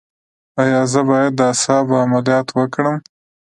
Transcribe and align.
ایا 0.61 0.81
زه 0.91 1.01
باید 1.09 1.31
د 1.35 1.39
اعصابو 1.49 1.93
عملیات 2.03 2.47
وکړم؟ 2.53 2.97